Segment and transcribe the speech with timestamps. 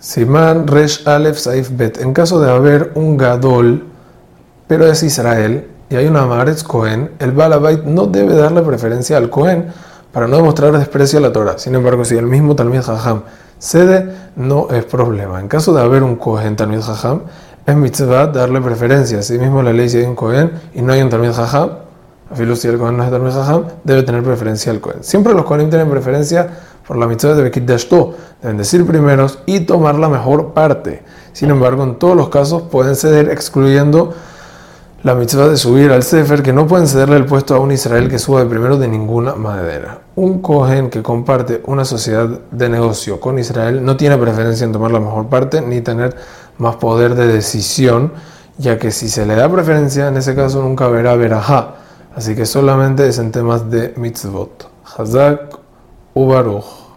[0.00, 2.00] Simán Resh Aleph Saif Bet.
[2.00, 3.84] En caso de haber un Gadol,
[4.68, 9.28] pero es Israel, y hay una Maretz Cohen, el Balabait no debe darle preferencia al
[9.28, 9.66] Cohen
[10.12, 11.58] para no demostrar desprecio a la Torah.
[11.58, 13.22] Sin embargo, si el mismo Talmid Jajam
[13.58, 15.40] cede, no es problema.
[15.40, 17.22] En caso de haber un Cohen Talmid Jajam,
[17.66, 19.22] es mitzvah darle preferencia.
[19.22, 21.70] Si mismo la ley si hay un Cohen y no hay un Talmid Jajam,
[22.30, 25.02] a si el Cohen no es debe tener preferencia al Cohen.
[25.02, 26.48] Siempre los Cohen tienen preferencia
[26.86, 31.02] por la mitzvah de Bekit Dashto, deben decir primeros y tomar la mejor parte.
[31.32, 34.14] Sin embargo, en todos los casos pueden ceder excluyendo
[35.02, 38.08] la mitzvah de subir al Sefer, que no pueden cederle el puesto a un Israel
[38.08, 40.00] que suba de primero de ninguna manera.
[40.16, 44.90] Un Kohen que comparte una sociedad de negocio con Israel no tiene preferencia en tomar
[44.90, 46.16] la mejor parte ni tener
[46.58, 48.12] más poder de decisión,
[48.58, 51.74] ya que si se le da preferencia, en ese caso nunca verá verajá.
[52.18, 54.68] Así que solamente es en temas de mitzvot.
[54.96, 55.56] Hazak
[56.14, 56.87] Ubaruch.